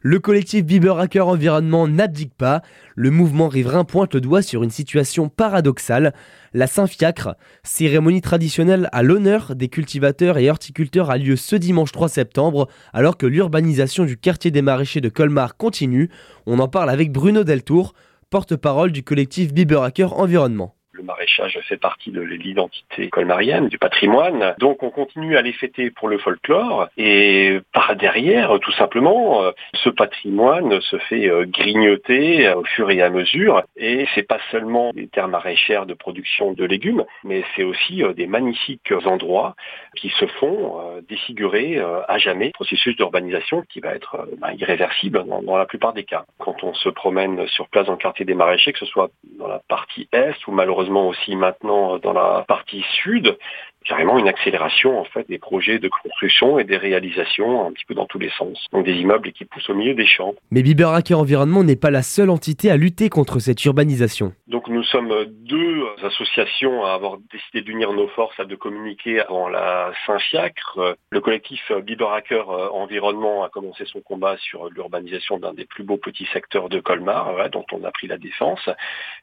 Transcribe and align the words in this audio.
Le 0.00 0.20
collectif 0.20 0.64
Biber 0.64 1.00
Hacker 1.00 1.26
Environnement 1.26 1.88
n'abdique 1.88 2.32
pas. 2.32 2.62
Le 2.94 3.10
mouvement 3.10 3.48
riverain 3.48 3.82
pointe 3.82 4.14
le 4.14 4.20
doigt 4.20 4.42
sur 4.42 4.62
une 4.62 4.70
situation 4.70 5.28
paradoxale. 5.28 6.14
La 6.54 6.68
Saint-Fiacre, 6.68 7.34
cérémonie 7.64 8.20
traditionnelle 8.20 8.88
à 8.92 9.02
l'honneur 9.02 9.56
des 9.56 9.66
cultivateurs 9.66 10.38
et 10.38 10.50
horticulteurs, 10.50 11.10
a 11.10 11.18
lieu 11.18 11.34
ce 11.34 11.56
dimanche 11.56 11.90
3 11.90 12.08
septembre, 12.10 12.68
alors 12.92 13.16
que 13.16 13.26
l'urbanisation 13.26 14.04
du 14.04 14.16
quartier 14.16 14.52
des 14.52 14.62
maraîchers 14.62 15.00
de 15.00 15.08
Colmar 15.08 15.56
continue. 15.56 16.10
On 16.46 16.60
en 16.60 16.68
parle 16.68 16.90
avec 16.90 17.10
Bruno 17.10 17.42
Deltour, 17.42 17.94
porte-parole 18.30 18.92
du 18.92 19.02
collectif 19.02 19.52
Biber 19.52 19.82
Hacker 19.82 20.16
Environnement 20.16 20.77
maraîchage 21.08 21.58
fait 21.68 21.76
partie 21.76 22.10
de 22.10 22.20
l'identité 22.20 23.08
colmarienne, 23.08 23.68
du 23.68 23.78
patrimoine. 23.78 24.54
Donc 24.58 24.82
on 24.82 24.90
continue 24.90 25.36
à 25.36 25.42
les 25.42 25.52
fêter 25.52 25.90
pour 25.90 26.08
le 26.08 26.18
folklore 26.18 26.88
et 26.96 27.58
par 27.72 27.96
derrière, 27.96 28.58
tout 28.60 28.72
simplement, 28.72 29.42
euh, 29.42 29.50
ce 29.74 29.88
patrimoine 29.88 30.80
se 30.80 30.98
fait 30.98 31.28
euh, 31.28 31.46
grignoter 31.46 32.48
au 32.52 32.64
fur 32.64 32.90
et 32.90 33.02
à 33.02 33.10
mesure. 33.10 33.62
Et 33.76 34.06
c'est 34.14 34.22
pas 34.22 34.38
seulement 34.50 34.92
des 34.92 35.08
terres 35.08 35.28
maraîchères 35.28 35.86
de 35.86 35.94
production 35.94 36.52
de 36.52 36.64
légumes, 36.64 37.04
mais 37.24 37.42
c'est 37.54 37.64
aussi 37.64 38.02
euh, 38.02 38.12
des 38.12 38.26
magnifiques 38.26 38.92
endroits 39.04 39.56
qui 39.96 40.10
se 40.10 40.26
font 40.26 40.76
défigurer 41.08 41.80
à 42.08 42.18
jamais. 42.18 42.50
Processus 42.50 42.94
d'urbanisation 42.96 43.62
qui 43.68 43.80
va 43.80 43.94
être 43.94 44.28
bah, 44.38 44.52
irréversible 44.54 45.24
dans, 45.24 45.56
la 45.56 45.66
plupart 45.66 45.92
des 45.92 46.04
cas. 46.04 46.24
Quand 46.38 46.62
on 46.62 46.74
se 46.74 46.88
promène 46.88 47.46
sur 47.48 47.68
place 47.68 47.86
dans 47.86 47.92
le 47.92 47.98
quartier 47.98 48.24
des 48.24 48.34
maraîchers, 48.34 48.72
que 48.72 48.78
ce 48.78 48.86
soit 48.86 49.10
dans 49.38 49.48
la 49.48 49.60
partie 49.68 50.08
est 50.12 50.46
ou 50.46 50.52
malheureusement 50.52 50.97
aussi 51.06 51.36
maintenant 51.36 51.98
dans 51.98 52.12
la 52.12 52.44
partie 52.48 52.84
sud, 53.02 53.36
carrément 53.84 54.18
une 54.18 54.28
accélération 54.28 54.98
en 55.00 55.04
fait 55.04 55.26
des 55.28 55.38
projets 55.38 55.78
de 55.78 55.88
construction 55.88 56.58
et 56.58 56.64
des 56.64 56.76
réalisations 56.76 57.66
un 57.66 57.72
petit 57.72 57.84
peu 57.86 57.94
dans 57.94 58.06
tous 58.06 58.18
les 58.18 58.30
sens. 58.30 58.66
Donc 58.72 58.84
des 58.84 58.94
immeubles 58.94 59.32
qui 59.32 59.44
poussent 59.44 59.70
au 59.70 59.74
milieu 59.74 59.94
des 59.94 60.06
champs. 60.06 60.34
Mais 60.50 60.62
Hacker 60.82 61.18
Environnement 61.18 61.64
n'est 61.64 61.76
pas 61.76 61.90
la 61.90 62.02
seule 62.02 62.30
entité 62.30 62.70
à 62.70 62.76
lutter 62.76 63.08
contre 63.08 63.38
cette 63.38 63.64
urbanisation. 63.64 64.32
Donc 64.48 64.68
nous 64.68 64.82
sommes 64.82 65.26
deux 65.26 65.84
associations 66.02 66.84
à 66.84 66.92
avoir 66.92 67.18
décidé 67.30 67.62
d'unir 67.62 67.92
nos 67.92 68.08
forces, 68.08 68.38
à 68.40 68.44
de 68.44 68.56
communiquer 68.56 69.20
avant 69.20 69.48
la 69.48 69.92
Saint-Fiacre. 70.06 70.96
Le 71.10 71.20
collectif 71.20 71.60
Hacker 71.70 72.48
Environnement 72.74 73.44
a 73.44 73.50
commencé 73.50 73.84
son 73.86 74.00
combat 74.00 74.36
sur 74.38 74.70
l'urbanisation 74.70 75.38
d'un 75.38 75.52
des 75.52 75.66
plus 75.66 75.84
beaux 75.84 75.98
petits 75.98 76.26
secteurs 76.32 76.68
de 76.68 76.80
Colmar, 76.80 77.50
dont 77.50 77.66
on 77.72 77.84
a 77.84 77.90
pris 77.90 78.06
la 78.06 78.16
défense. 78.16 78.68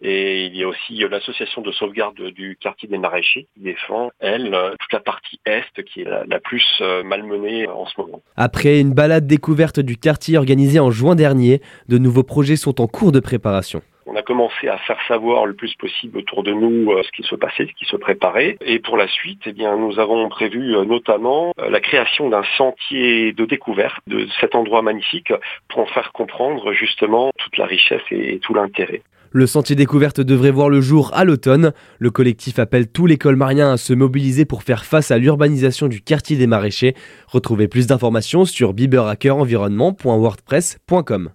Et 0.00 0.46
il 0.46 0.56
y 0.56 0.64
a 0.64 0.68
aussi 0.68 0.98
l'association 0.98 1.62
de 1.62 1.70
sauvegarde 1.70 2.20
du 2.20 2.56
quartier 2.60 2.88
des 2.88 2.98
maraîchers 2.98 3.46
qui 3.54 3.60
défend, 3.60 4.10
elle, 4.18 4.54
euh, 4.54 4.74
toute 4.78 4.92
la 4.92 5.00
partie 5.00 5.40
est 5.46 5.82
qui 5.84 6.02
est 6.02 6.04
la, 6.04 6.40
plus 6.40 6.64
euh, 6.80 7.02
malmenée 7.02 7.66
euh, 7.66 7.72
en 7.72 7.86
ce 7.86 8.00
moment. 8.00 8.22
Après 8.36 8.80
une 8.80 8.94
balade 8.94 9.26
découverte 9.26 9.80
du 9.80 9.96
quartier 9.96 10.38
organisée 10.38 10.80
en 10.80 10.90
juin 10.90 11.14
dernier, 11.14 11.60
de 11.88 11.98
nouveaux 11.98 12.22
projets 12.22 12.56
sont 12.56 12.80
en 12.80 12.86
cours 12.86 13.12
de 13.12 13.20
préparation. 13.20 13.82
On 14.12 14.16
a 14.16 14.22
commencé 14.22 14.68
à 14.68 14.76
faire 14.76 14.98
savoir 15.08 15.46
le 15.46 15.54
plus 15.54 15.74
possible 15.74 16.18
autour 16.18 16.42
de 16.42 16.52
nous 16.52 16.92
ce 17.02 17.10
qui 17.12 17.22
se 17.22 17.34
passait, 17.34 17.66
ce 17.66 17.72
qui 17.72 17.86
se 17.86 17.96
préparait. 17.96 18.58
Et 18.60 18.78
pour 18.78 18.98
la 18.98 19.08
suite, 19.08 19.40
eh 19.46 19.52
bien, 19.52 19.78
nous 19.78 19.98
avons 19.98 20.28
prévu 20.28 20.76
notamment 20.86 21.54
la 21.56 21.80
création 21.80 22.28
d'un 22.28 22.42
sentier 22.58 23.32
de 23.32 23.46
découverte 23.46 24.02
de 24.06 24.28
cet 24.38 24.54
endroit 24.54 24.82
magnifique 24.82 25.32
pour 25.68 25.78
en 25.80 25.86
faire 25.86 26.12
comprendre 26.12 26.74
justement 26.74 27.30
toute 27.38 27.56
la 27.56 27.64
richesse 27.64 28.02
et 28.10 28.38
tout 28.40 28.52
l'intérêt. 28.52 29.00
Le 29.30 29.46
sentier 29.46 29.76
découverte 29.76 30.20
devrait 30.20 30.50
voir 30.50 30.68
le 30.68 30.82
jour 30.82 31.10
à 31.14 31.24
l'automne. 31.24 31.72
Le 31.98 32.10
collectif 32.10 32.58
appelle 32.58 32.88
tous 32.88 33.06
les 33.06 33.16
colmariens 33.16 33.72
à 33.72 33.78
se 33.78 33.94
mobiliser 33.94 34.44
pour 34.44 34.62
faire 34.62 34.84
face 34.84 35.10
à 35.10 35.16
l'urbanisation 35.16 35.88
du 35.88 36.02
quartier 36.02 36.36
des 36.36 36.46
maraîchers. 36.46 36.94
Retrouvez 37.28 37.66
plus 37.66 37.86
d'informations 37.86 38.44
sur 38.44 38.74
biberhackerenvironnement.wordpress.com. 38.74 41.32